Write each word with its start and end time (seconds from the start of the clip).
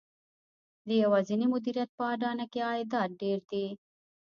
د 0.87 0.89
یوازېني 1.03 1.47
مدیریت 1.53 1.89
په 1.97 2.03
اډانه 2.13 2.45
کې 2.51 2.59
عایدات 2.69 3.09
ډېر 3.21 3.39
دي 3.51 3.65